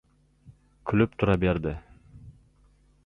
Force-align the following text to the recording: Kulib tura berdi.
Kulib 0.91 1.13
tura 1.19 1.37
berdi. 1.45 1.75